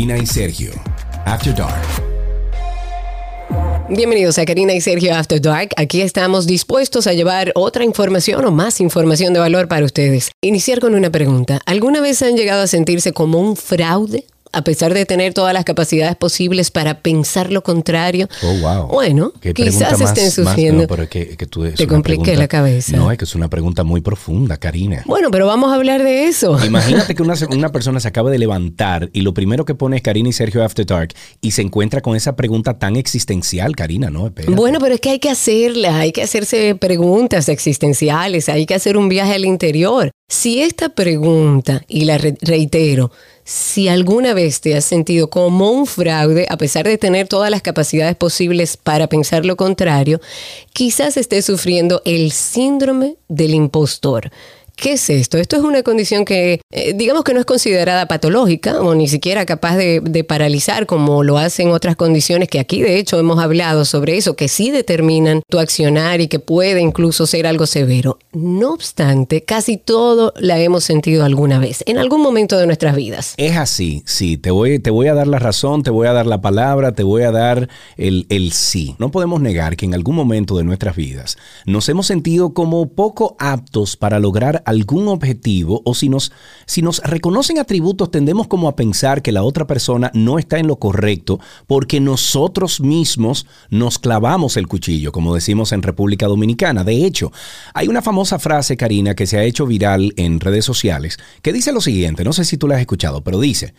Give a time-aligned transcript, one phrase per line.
[0.00, 0.70] Karina y Sergio.
[1.26, 1.84] After Dark.
[3.90, 5.72] Bienvenidos a Karina y Sergio After Dark.
[5.76, 10.30] Aquí estamos dispuestos a llevar otra información o más información de valor para ustedes.
[10.40, 11.60] Iniciar con una pregunta.
[11.66, 14.24] ¿Alguna vez han llegado a sentirse como un fraude?
[14.52, 18.28] A pesar de tener todas las capacidades posibles para pensar lo contrario.
[18.42, 18.86] Oh, wow.
[18.88, 20.86] Bueno, quizás estén sufriendo.
[20.86, 22.96] Te compliqué la cabeza.
[22.96, 25.02] No, es que es una pregunta muy profunda, Karina.
[25.06, 26.58] Bueno, pero vamos a hablar de eso.
[26.64, 30.02] Imagínate que una, una persona se acaba de levantar y lo primero que pone es
[30.02, 34.32] Karina y Sergio After Dark y se encuentra con esa pregunta tan existencial, Karina, ¿no?
[34.48, 38.96] Bueno, pero es que hay que hacerla, hay que hacerse preguntas existenciales, hay que hacer
[38.96, 40.10] un viaje al interior.
[40.28, 43.10] Si esta pregunta, y la reitero,
[43.50, 47.62] si alguna vez te has sentido como un fraude, a pesar de tener todas las
[47.62, 50.20] capacidades posibles para pensar lo contrario,
[50.72, 54.30] quizás estés sufriendo el síndrome del impostor.
[54.80, 55.36] ¿Qué es esto?
[55.36, 59.44] Esto es una condición que, eh, digamos que no es considerada patológica o ni siquiera
[59.44, 64.16] capaz de, paralizar como lo hacen otras condiciones que aquí de hecho hemos hablado sobre
[64.16, 68.18] eso, que sí determinan tu accionar y que puede incluso ser algo severo.
[68.32, 73.34] No obstante, casi todo la hemos sentido alguna vez, en algún momento de nuestras vidas.
[73.36, 76.92] Es así, sí, te voy, a dar la razón, te voy a dar la palabra,
[76.92, 78.94] te voy a dar el, el sí.
[78.98, 83.36] No podemos negar que en algún momento de nuestras vidas nos hemos sentido como poco
[83.38, 86.32] aptos para lograr algún objetivo o si nos,
[86.66, 90.66] si nos reconocen atributos tendemos como a pensar que la otra persona no está en
[90.66, 96.84] lo correcto porque nosotros mismos nos clavamos el cuchillo, como decimos en República Dominicana.
[96.84, 97.32] De hecho,
[97.74, 101.72] hay una famosa frase, Karina, que se ha hecho viral en redes sociales, que dice
[101.72, 103.74] lo siguiente, no sé si tú la has escuchado, pero dice,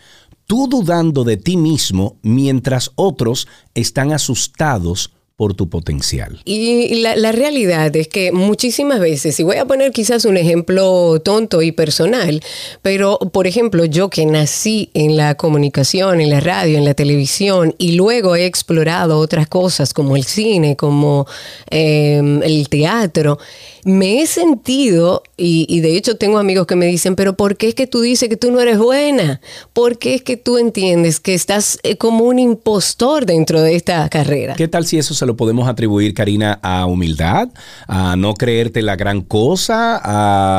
[0.46, 5.12] tú dudando de ti mismo mientras otros están asustados
[5.42, 6.40] por tu potencial.
[6.46, 11.64] Y la, realidad es que muchísimas veces, y voy a poner quizás un ejemplo tonto
[11.64, 12.44] y personal,
[12.84, 17.74] pero por ejemplo, yo que nací en la comunicación, en la radio, en la televisión,
[17.80, 21.26] y luego he explorado otras cosas como el cine, como
[21.72, 23.40] em, el teatro,
[23.84, 27.74] me he sentido, y, de hecho tengo amigos que me dicen, pero ¿por qué es
[27.74, 29.42] que tú dices que tú no eres buena?
[29.74, 34.08] ¿Por qué es que tú entiendes que estás eh, como un impostor dentro de esta
[34.10, 34.54] carrera?
[34.54, 37.50] ¿Qué tal si eso se lo podemos atribuir, Karina, a humildad,
[37.88, 39.98] a no creerte la gran cosa,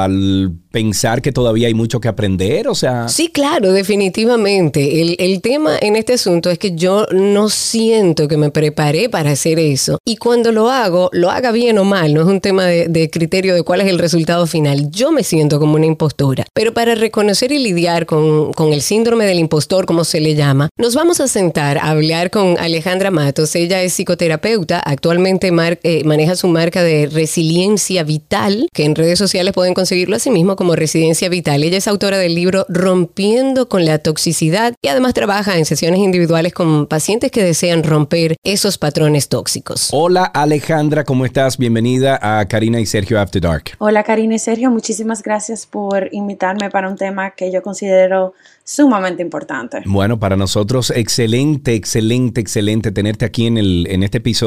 [0.04, 2.66] al pensar que todavía hay mucho que aprender?
[2.66, 3.08] O sea...
[3.08, 5.02] Sí, claro, definitivamente.
[5.02, 9.30] El, el tema en este asunto es que yo no siento que me preparé para
[9.30, 9.98] hacer eso.
[10.04, 13.54] Y cuando lo hago, lo haga bien o mal, no es un tema de criterio
[13.54, 14.90] de cuál es el resultado final.
[14.90, 16.44] Yo me siento como una impostora.
[16.54, 20.94] Pero para reconocer y lidiar con, el síndrome del impostor, como se le llama, nos
[20.94, 23.54] vamos a sentar a hablar con Alejandra Matos.
[23.54, 25.50] Ella es psicoterapeuta, actualmente
[25.82, 30.56] eh, maneja su marca de resiliencia vital, que en redes sociales pueden conseguirlo así mismo
[30.56, 31.62] como Residencia Vital.
[31.62, 36.52] Ella es autora del libro Rompiendo con la toxicidad y además trabaja en sesiones individuales
[36.52, 39.88] con pacientes que desean romper esos patrones tóxicos.
[39.92, 41.58] Hola Alejandra, ¿cómo estás?
[41.58, 43.64] Bienvenida a Karina y Sergio After Dark.
[43.78, 48.34] Hola Karina y Sergio, muchísimas gracias por invitarme para un tema que yo considero
[48.64, 49.82] sumamente importante.
[49.86, 54.41] Bueno, para nosotros excelente, excelente, excelente tenerte aquí en, el, en este episodio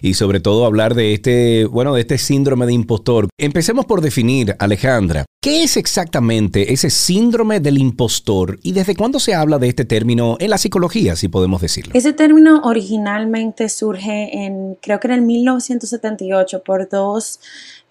[0.00, 3.28] y sobre todo hablar de este, bueno, de este síndrome de impostor.
[3.38, 9.34] Empecemos por definir, Alejandra, ¿qué es exactamente ese síndrome del impostor y desde cuándo se
[9.34, 11.92] habla de este término en la psicología, si podemos decirlo?
[11.94, 17.40] Ese término originalmente surge en, creo que en el 1978 por dos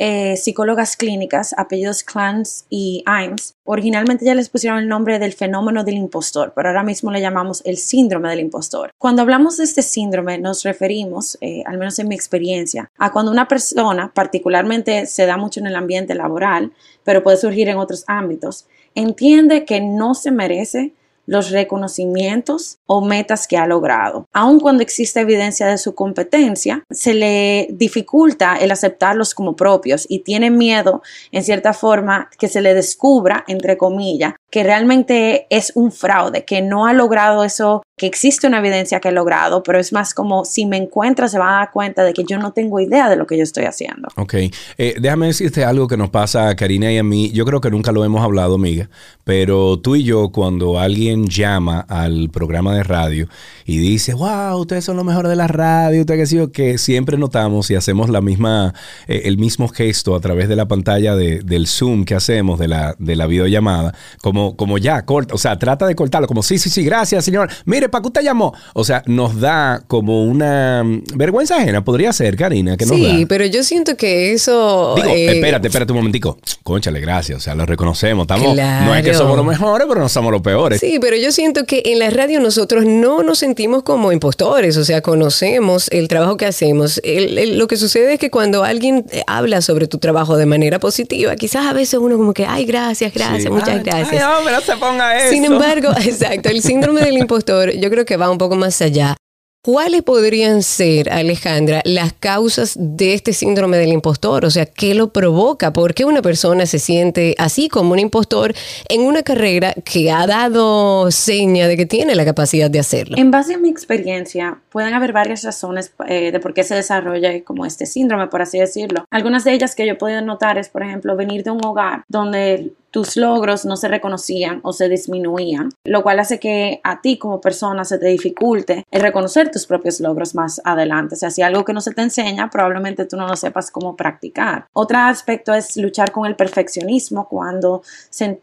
[0.04, 3.54] eh, psicólogas clínicas, apellidos Clans y Imes.
[3.66, 7.62] Originalmente ya les pusieron el nombre del fenómeno del impostor, pero ahora mismo le llamamos
[7.66, 8.92] el síndrome del impostor.
[8.98, 13.32] Cuando hablamos de este síndrome nos referimos, eh, al menos en mi experiencia, a cuando
[13.32, 16.72] una persona, particularmente se da mucho en el ambiente laboral,
[17.04, 20.94] pero puede surgir en otros ámbitos, entiende que no se merece
[21.26, 24.26] los reconocimientos o metas que ha logrado.
[24.34, 30.20] Aun cuando existe evidencia de su competencia, se le dificulta el aceptarlos como propios y
[30.20, 31.02] tiene miedo,
[31.32, 36.62] en cierta forma, que se le descubra, entre comillas, que realmente es un fraude, que
[36.62, 40.44] no ha logrado eso, que existe una evidencia que ha logrado, pero es más como
[40.44, 43.16] si me encuentra se va a dar cuenta de que yo no tengo idea de
[43.16, 44.08] lo que yo estoy haciendo.
[44.16, 47.62] Ok, eh, déjame decirte algo que nos pasa a Karina y a mí, yo creo
[47.62, 48.90] que nunca lo hemos hablado, amiga,
[49.24, 53.28] pero tú y yo cuando alguien llama al programa de radio
[53.66, 57.70] y dice, wow, ustedes son lo mejor de la radio, usted que que siempre notamos
[57.70, 58.74] y hacemos la misma,
[59.08, 62.96] eh, el mismo gesto a través de la pantalla del Zoom que hacemos, de la,
[62.98, 63.94] de la videollamada,
[64.24, 67.50] como como, ya, corta, o sea, trata de cortarlo, como sí, sí, sí, gracias, señor.
[67.66, 68.54] Mire, ¿para qué usted llamó?
[68.74, 73.26] O sea, nos da como una mm, vergüenza ajena, podría ser, Karina, que nos Sí,
[73.28, 74.94] pero yo siento que eso...
[74.96, 76.38] Digo, eh, espérate, espérate un momentico.
[76.64, 77.38] Conchale, gracias.
[77.38, 78.24] O sea, lo reconocemos.
[78.24, 78.86] Estamos, Claro.
[78.86, 80.80] No es que somos los mejores, pero no somos los peores.
[80.80, 84.84] Sí, pero yo siento que en la radio nosotros no nos sentimos como impostores, o
[84.86, 87.00] sea, conocemos el trabajo que hacemos.
[87.04, 90.46] El- el- lo que sucede es que cuando alguien eh, habla sobre tu trabajo de
[90.46, 93.50] manera positiva, quizás a veces uno como que, ay, gracias, gracias, Sí.
[93.50, 94.24] muchas Ay, gracias.
[94.24, 95.32] Ay, no se ponga eso.
[95.34, 99.16] Sin embargo, exacto, el síndrome del impostor yo creo que va un poco más allá.
[99.64, 104.44] ¿Cuáles podrían ser, Alejandra, las causas de este síndrome del impostor?
[104.44, 105.72] O sea, ¿qué lo provoca?
[105.72, 108.56] ¿Por qué una persona se siente así como un impostor
[108.90, 113.18] en una carrera que ha dado seña de que tiene la capacidad de hacerlo?
[113.20, 117.44] En base a mi experiencia, pueden haber varias razones eh, de por qué se desarrolla
[117.44, 119.06] como este síndrome, por así decirlo.
[119.12, 122.04] Algunas de ellas que yo he podido notar es, por ejemplo, venir de un hogar
[122.08, 127.18] donde tus logros no se reconocían o se disminuían, lo cual hace que a ti
[127.18, 131.16] como persona se te dificulte el reconocer tus propios logros más adelante.
[131.16, 133.96] O sea, si algo que no se te enseña, probablemente tú no lo sepas cómo
[133.96, 134.68] practicar.
[134.74, 137.82] Otro aspecto es luchar con el perfeccionismo cuando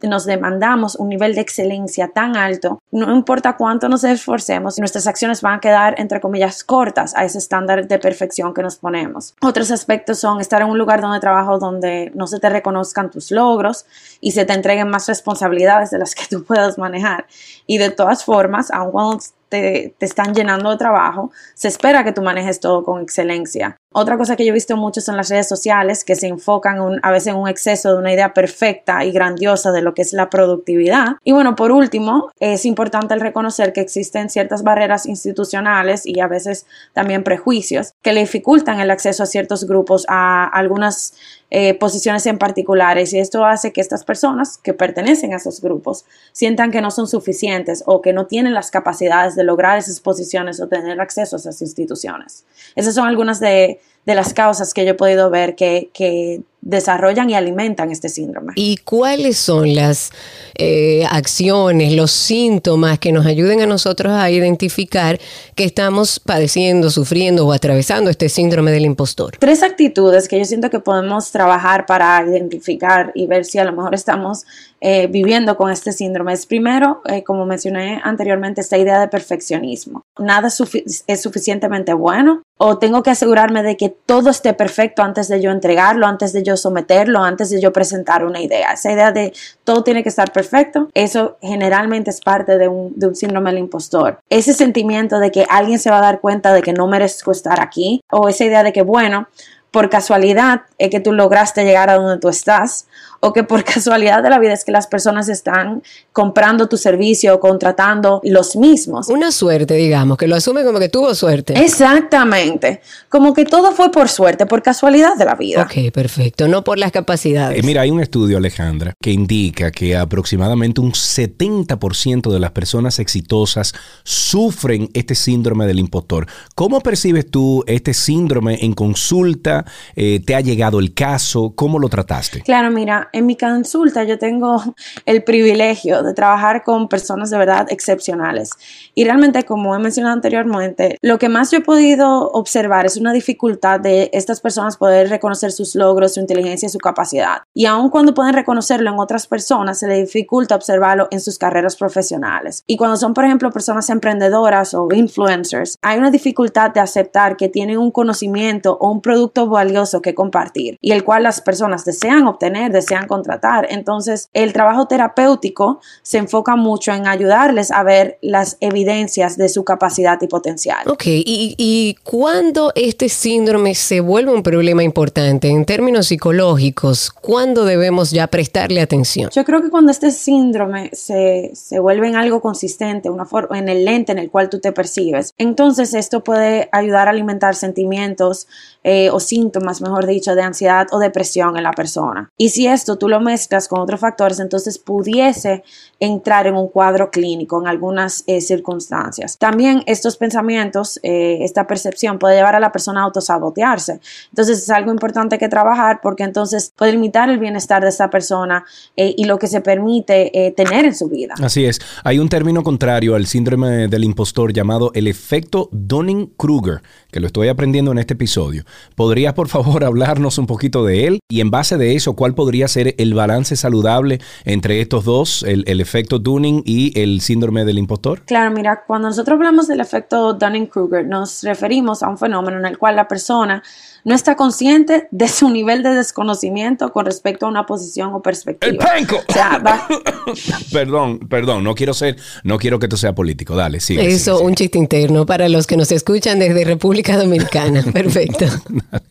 [0.03, 5.43] nos demandamos un nivel de excelencia tan alto, no importa cuánto nos esforcemos, nuestras acciones
[5.43, 9.35] van a quedar, entre comillas, cortas a ese estándar de perfección que nos ponemos.
[9.41, 13.31] Otros aspectos son estar en un lugar donde trabajo donde no se te reconozcan tus
[13.31, 13.87] logros
[14.21, 17.27] y se te entreguen más responsabilidades de las que tú puedas manejar.
[17.67, 19.19] Y de todas formas, aun cuando
[19.49, 23.77] te, te están llenando de trabajo, se espera que tú manejes todo con excelencia.
[23.95, 27.11] Otra cosa que yo he visto mucho son las redes sociales que se enfocan a
[27.11, 30.29] veces en un exceso de una idea perfecta y grandiosa de lo que es la
[30.29, 31.17] productividad.
[31.25, 36.29] Y bueno, por último, es importante el reconocer que existen ciertas barreras institucionales y a
[36.29, 41.15] veces también prejuicios que le dificultan el acceso a ciertos grupos, a algunas
[41.51, 46.05] eh, posiciones en particulares y esto hace que estas personas que pertenecen a esos grupos
[46.33, 50.61] sientan que no son suficientes o que no tienen las capacidades de lograr esas posiciones
[50.61, 52.45] o tener acceso a esas instituciones.
[52.77, 53.78] Esas son algunas de,
[54.09, 58.53] de las causas que yo he podido ver que, que desarrollan y alimentan este síndrome.
[58.57, 60.11] ¿Y cuáles son las
[60.57, 65.19] eh, acciones, los síntomas que nos ayuden a nosotros a identificar
[65.55, 69.37] que estamos padeciendo, sufriendo o atravesando este síndrome del impostor?
[69.39, 73.73] Tres actitudes que yo siento que podemos trabajar para identificar y ver si a lo
[73.73, 74.45] mejor estamos
[74.81, 76.33] eh, viviendo con este síndrome.
[76.33, 80.03] Es primero, eh, como mencioné anteriormente, esta idea de perfeccionismo.
[80.19, 85.29] Nada sufi- es suficientemente bueno o tengo que asegurarme de que todo esté perfecto antes
[85.29, 88.73] de yo entregarlo, antes de yo someterlo, antes de yo presentar una idea.
[88.73, 89.33] Esa idea de
[89.65, 93.61] todo tiene que estar perfecto, eso generalmente es parte de un, de un síndrome del
[93.61, 94.19] impostor.
[94.29, 97.61] Ese sentimiento de que alguien se va a dar cuenta de que no merezco estar
[97.61, 99.29] aquí o esa idea de que, bueno,
[99.71, 102.87] por casualidad es que tú lograste llegar a donde tú estás
[103.21, 105.83] o que por casualidad de la vida es que las personas están
[106.13, 109.09] comprando tu servicio o contratando los mismos.
[109.09, 111.55] Una suerte, digamos, que lo asume como que tuvo suerte.
[111.63, 112.81] Exactamente.
[113.09, 115.63] Como que todo fue por suerte, por casualidad de la vida.
[115.63, 116.49] Ok, perfecto.
[116.49, 117.59] No por las capacidades.
[117.59, 122.99] Eh, mira, hay un estudio, Alejandra, que indica que aproximadamente un 70% de las personas
[122.99, 123.75] exitosas
[124.05, 126.27] sufren este síndrome del impostor.
[126.55, 129.65] ¿Cómo percibes tú este síndrome en consulta?
[129.97, 131.53] Eh, ¿Te ha llegado el caso?
[131.55, 132.43] ¿Cómo lo trataste?
[132.43, 134.63] Claro, mira, en mi consulta yo tengo
[135.07, 138.51] el privilegio de trabajar con personas de verdad excepcionales.
[138.95, 143.13] Y realmente, como he mencionado anteriormente, lo que más yo he podido observar es una
[143.13, 147.43] dificultad de estas personas poder reconocer sus logros, su inteligencia y su capacidad.
[147.55, 151.77] Y aun cuando pueden reconocerlo en otras personas, se les dificulta observarlo en sus carreras
[151.77, 152.65] profesionales.
[152.67, 157.49] Y cuando son, por ejemplo, personas emprendedoras o influencers, hay una dificultad de aceptar que
[157.49, 162.27] tienen un conocimiento o un producto valioso que compartir y el cual las personas desean
[162.27, 163.67] obtener, desean contratar.
[163.71, 169.65] Entonces, el trabajo terapéutico se enfoca mucho en ayudarles a ver las evidencias de su
[169.65, 170.89] capacidad y potencial.
[170.89, 177.11] Ok, ¿Y, y cuándo este síndrome se vuelve un problema importante en términos psicológicos?
[177.11, 179.31] ¿Cuándo debemos ya prestarle atención?
[179.31, 183.69] Yo creo que cuando este síndrome se, se vuelve en algo consistente, una forma, en
[183.69, 188.47] el lente en el cual tú te percibes, entonces esto puede ayudar a alimentar sentimientos
[188.85, 192.31] eh, o síntomas, mejor dicho, de ansiedad o depresión en la persona.
[192.39, 195.65] Y si esto tú lo mezclas con otros factores, entonces pudiese
[196.01, 199.37] entrar en un cuadro clínico en algunas eh, circunstancias.
[199.37, 204.01] También estos pensamientos, eh, esta percepción puede llevar a la persona a autosabotearse.
[204.31, 208.65] Entonces es algo importante que trabajar porque entonces puede limitar el bienestar de esta persona
[208.97, 211.35] eh, y lo que se permite eh, tener en su vida.
[211.43, 211.81] Así es.
[212.05, 217.49] Hay un término contrario al síndrome del impostor llamado el efecto Dunning-Kruger, que lo estoy
[217.49, 218.65] aprendiendo en este episodio.
[218.95, 221.21] ¿Podrías, por favor, hablarnos un poquito de él?
[221.29, 225.65] Y en base de eso, ¿cuál podría ser el balance saludable entre estos dos, el,
[225.67, 228.23] el efecto Dunning y el síndrome del impostor?
[228.23, 232.79] Claro, mira, cuando nosotros hablamos del efecto Dunning-Kruger, nos referimos a un fenómeno en el
[232.79, 233.63] cual la persona
[234.05, 238.71] no está consciente de su nivel de desconocimiento con respecto a una posición o perspectiva.
[238.71, 239.23] ¡El penco!
[240.73, 243.57] perdón, perdón, no quiero ser, no quiero que esto sea político.
[243.57, 243.99] Dale, sí.
[243.99, 247.83] Eso, un chiste interno para los que nos escuchan desde República Dominicana.
[247.93, 248.47] Perfecto.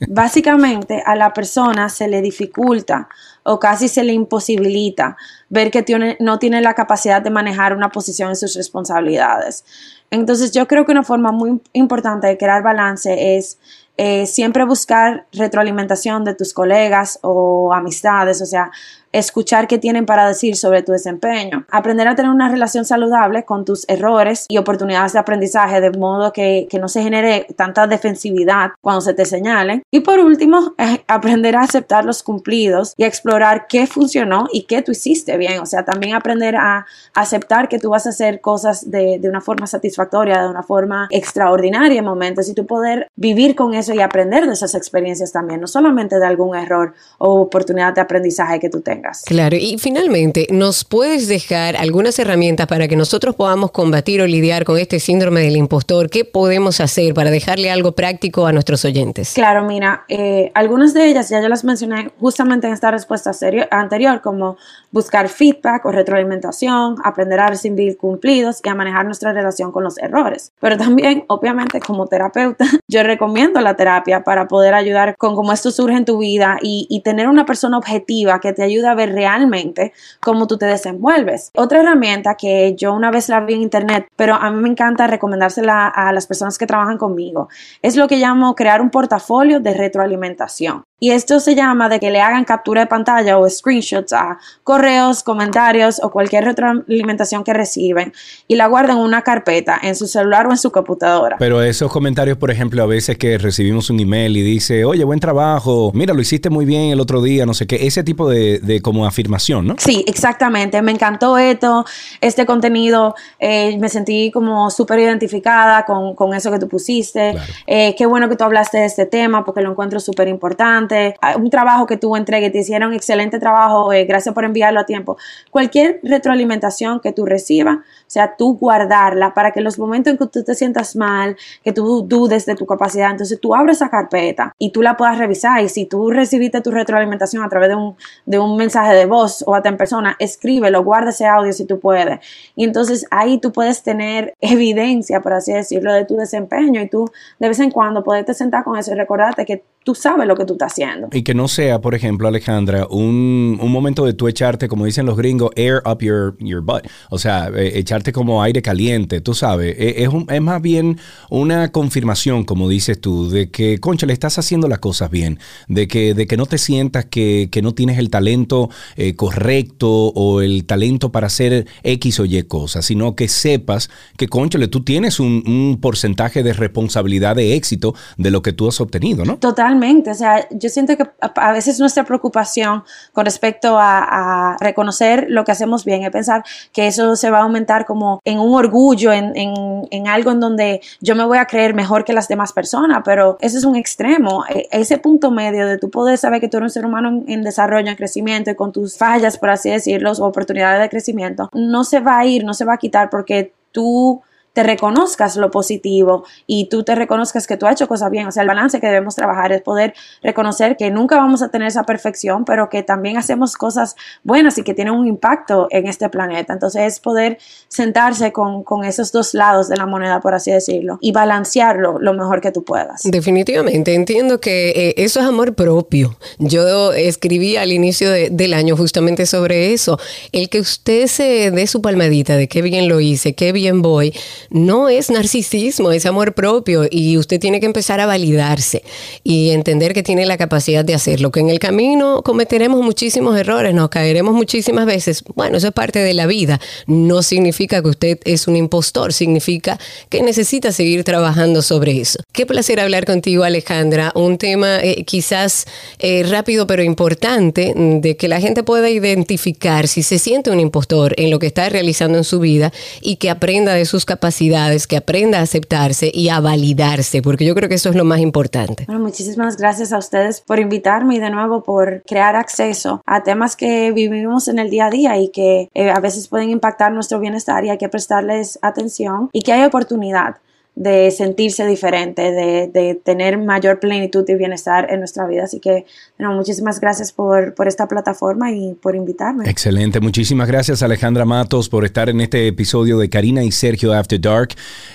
[0.08, 3.10] Básicamente, a la persona se le dificulta
[3.44, 5.16] o casi se le imposibilita
[5.50, 9.64] ver que tiene, no tiene la capacidad de manejar una posición en sus responsabilidades.
[10.12, 13.58] Entonces, yo creo que una forma muy importante de crear balance es
[13.98, 18.72] eh, siempre buscar retroalimentación de tus colegas o amistades, o sea,
[19.12, 23.66] escuchar qué tienen para decir sobre tu desempeño, aprender a tener una relación saludable con
[23.66, 29.02] tus errores y oportunidades de aprendizaje de modo que, no se genere tanta defensividad cuando
[29.02, 29.82] se te señalen.
[29.90, 34.84] Y por último, eh, aprender a aceptar los cumplidos y explorar qué funcionó y qué
[34.84, 36.86] tú hiciste bien, o sea, también aprender a
[37.16, 41.08] aceptar que tú vas a hacer cosas de, de una forma satisfactoria, de una forma
[41.10, 45.60] extraordinaria en momentos y tú poder vivir con eso y aprender de esas experiencias también,
[45.60, 48.97] no solamente de algún error o oportunidad de aprendizaje que tú tengas.
[49.26, 54.64] Claro, y finalmente, ¿nos puedes dejar algunas herramientas para que nosotros podamos combatir o lidiar
[54.64, 56.10] con este síndrome del impostor?
[56.10, 59.34] ¿Qué podemos hacer para dejarle algo práctico a nuestros oyentes?
[59.34, 63.32] Claro, mira, eh, algunas de ellas ya yo las mencioné justamente en esta respuesta
[63.72, 64.58] anterior, como
[64.92, 69.98] buscar feedback o retroalimentación, aprender a recibir cumplidos y a manejar nuestra relación con los
[69.98, 70.52] errores.
[70.60, 75.72] Pero también, obviamente, como terapeuta, yo recomiendo la terapia para poder ayudar con cómo esto
[75.72, 79.14] surge en tu vida y, y tener una persona objetiva que te ayude a ver
[79.14, 81.52] realmente cómo tú te desenvuelves.
[81.56, 85.08] Otra herramienta que yo una vez la vi en internet, pero a mí me encanta
[85.08, 87.50] recomendársela a las personas que trabajan conmigo,
[87.82, 90.84] es lo que llamo crear un portafolio de retroalimentación.
[91.00, 95.22] Y esto se llama de que le hagan captura de pantalla o screenshots a correos,
[95.22, 98.14] comentarios o cualquier retroalimentación que reciben
[98.48, 101.36] y la guarden en una carpeta en su celular o en su computadora.
[101.38, 105.20] Pero esos comentarios, por ejemplo, a veces que recibimos un email y dice, oye, buen
[105.20, 108.58] trabajo, mira, lo hiciste muy bien el otro día, no sé qué, ese tipo de,
[108.58, 109.76] de como afirmación, ¿no?
[109.78, 110.82] Sí, exactamente.
[110.82, 111.86] Me encantó esto,
[112.22, 117.36] este contenido, eh, me sentí como súper identificada con, con, eso que tú pusiste.
[117.68, 120.87] Eh, qué bueno que tú hablaste de este tema porque lo encuentro súper importante
[121.22, 124.86] Ah, un trabajo que tú entregues, te hicieron excelente trabajo, eh, gracias por enviarlo a
[124.86, 125.18] tiempo.
[125.52, 130.18] Cualquier retroalimentación que tú recibas, o sea, tú guardarla para que en los momentos en
[130.18, 133.90] que tú te sientas mal, que tú dudes de tu capacidad, entonces tú abres esa
[133.90, 135.62] carpeta y tú la puedas revisar.
[135.64, 139.44] Y si tú recibiste tu retroalimentación a través de un, de un mensaje de voz
[139.46, 142.20] o hasta en persona, escríbelo, guarda ese audio si tú puedes.
[142.56, 147.10] Y entonces ahí tú puedes tener evidencia, por así decirlo, de tu desempeño y tú
[147.40, 150.44] de vez en cuando poderte sentar con eso y recordarte que tú sabes lo que
[150.44, 151.08] tú estás haciendo.
[151.14, 155.06] Y que no sea, por ejemplo, Alejandra, un, un momento de tú echarte, como dicen
[155.06, 156.82] los gringos, air up your, your butt.
[157.10, 159.78] O sea, eh, echarte como aire caliente, tú sabes.
[159.80, 164.38] E, es, es más bien una confirmación, como dices tú, de que, concha, le estás
[164.38, 165.40] haciendo las cosas bien.
[165.70, 169.90] De que, de que no te sientas que, que no tienes el talento eh, correcto
[169.90, 174.84] o el talento para hacer X o Y cosas, sino que sepas que, conchale, tú
[174.84, 179.38] tienes un, un porcentaje de responsabilidad de éxito de lo que tú has obtenido, ¿no?
[179.78, 185.44] Total o sea, yo siento que a veces nuestra preocupación con respecto a, reconocer lo
[185.44, 189.12] que hacemos bien es pensar que eso se va a aumentar como en un orgullo,
[189.12, 193.02] en, en, algo en donde yo me voy a creer mejor que las demás personas,
[193.06, 194.46] pero ese es un extremo.
[194.50, 197.26] E, ese punto medio de tú poder saber que tú eres un ser humano en,
[197.28, 201.50] en desarrollo, en crecimiento y con tus fallas, por así decirlo, o oportunidades de crecimiento,
[201.54, 204.22] no se va a ir, no se va a quitar porque tú
[204.58, 208.26] te reconozcas lo positivo y tú te reconozcas que tú has hecho cosas bien.
[208.26, 211.68] O sea, el balance que debemos trabajar es poder reconocer que nunca vamos a tener
[211.68, 216.10] esa perfección, pero que también hacemos cosas buenas y que tienen un impacto en este
[216.10, 216.54] planeta.
[216.54, 217.38] Entonces es poder
[217.68, 222.16] sentarse con, con esos dos lados de la moneda, por así decirlo, y balancearlo lo
[222.16, 223.04] mejor que tú puedas.
[223.04, 226.18] Definitivamente, entiendo que eh, eso es amor propio.
[226.40, 230.00] Yo escribí al inicio del año justamente sobre eso.
[230.32, 234.16] El que usted se dé su palmadita de qué bien lo hice, qué bien voy,
[234.50, 238.84] no es narcisismo, es amor propio y usted tiene que empezar a validarse
[239.24, 243.74] y entender que tiene la capacidad de hacerlo, que en el camino cometeremos muchísimos errores,
[243.74, 245.24] nos caeremos muchísimas veces.
[245.36, 246.60] Bueno, eso es parte de la vida.
[246.86, 252.20] No significa que usted es un impostor, significa que necesita seguir trabajando sobre eso.
[252.32, 254.12] Qué placer hablar contigo, Alejandra.
[254.16, 255.66] Un tema eh, quizás
[256.00, 261.14] eh, rápido pero importante de que la gente pueda identificar si se siente un impostor
[261.18, 264.88] en lo que está realizando en su vida y que aprenda de sus capacidades capacidades,
[264.88, 268.20] que aprenda a aceptarse y a validarse, porque yo creo que eso es lo más
[268.20, 268.84] importante.
[268.86, 273.56] Bueno, muchísimas gracias a ustedes por invitarme y de nuevo por crear acceso a temas
[273.56, 277.22] que vivimos en el día a día y que eh, a veces pueden impactar nuestro
[277.22, 280.36] bienestar y hay que prestarles atención y que hay oportunidad
[280.78, 285.46] de sentirse diferente, de, tener mayor plenitud y bienestar en nuestra vida.
[285.46, 285.86] Así que,
[286.20, 289.50] bueno, muchísimas gracias por, por, esta plataforma y por invitarme.
[289.50, 294.22] Excelente, muchísimas gracias Alejandra Matos por estar en este episodio de Karina y Sergio After
[294.22, 294.50] Dark.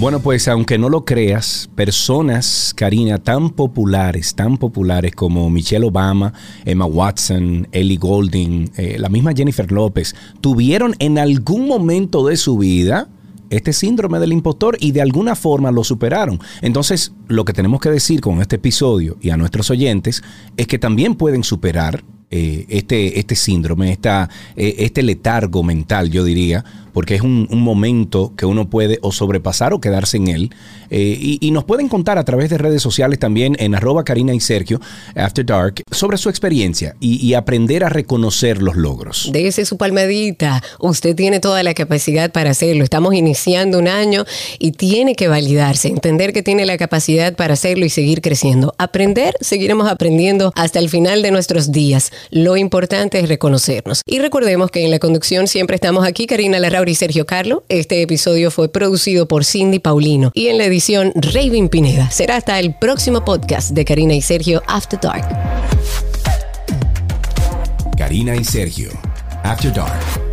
[0.00, 6.32] Bueno, pues aunque no lo creas, personas, Karina, tan populares, tan populares como Michelle Obama,
[6.64, 12.56] Emma Watson, Ellie Golding, eh, la misma Jennifer López, tuvieron en algún momento de su
[12.56, 13.08] vida
[13.50, 16.40] este síndrome del impostor y de alguna forma lo superaron.
[16.62, 20.22] Entonces, lo que tenemos que decir con este episodio y a nuestros oyentes
[20.56, 26.22] es que también pueden superar eh, este, este síndrome, esta, eh, este letargo mental, yo
[26.22, 30.50] diría, porque es un, momento que uno puede o sobrepasar o quedarse en él.
[30.90, 34.40] Eh, y, nos pueden contar a través de redes sociales también en arroba Karina y
[34.40, 34.80] Sergio,
[35.14, 39.30] After Dark, sobre su experiencia y, aprender a reconocer los logros.
[39.32, 40.62] Dese su palmadita.
[40.80, 42.82] Usted tiene toda la capacidad para hacerlo.
[42.82, 44.24] Estamos iniciando un año
[44.58, 48.74] y tiene que validarse, entender que tiene la capacidad para hacerlo y seguir creciendo.
[48.78, 52.10] Aprender, seguiremos aprendiendo hasta el final de nuestros días.
[52.30, 54.02] Lo importante es reconocernos.
[54.06, 57.64] Y recordemos que en la conducción siempre estamos aquí, Karina Larra y Sergio Carlo.
[57.68, 62.10] Este episodio fue producido por Cindy Paulino y en la edición Raven Pineda.
[62.10, 65.26] Será hasta el próximo podcast de Karina y Sergio After Dark.
[67.96, 68.90] Karina y Sergio
[69.42, 70.29] After Dark.